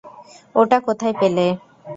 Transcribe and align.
ওটা 0.55 0.77
কোথায় 0.87 1.15
পেলে? 1.21 1.45